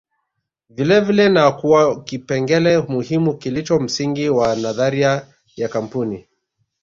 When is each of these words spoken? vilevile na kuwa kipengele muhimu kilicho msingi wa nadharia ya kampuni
vilevile 0.69 1.29
na 1.29 1.51
kuwa 1.51 2.03
kipengele 2.03 2.77
muhimu 2.77 3.37
kilicho 3.37 3.79
msingi 3.79 4.29
wa 4.29 4.55
nadharia 4.55 5.27
ya 5.55 5.67
kampuni 5.67 6.27